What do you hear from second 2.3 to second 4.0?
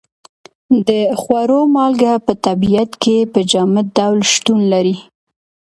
طبیعت کې په جامد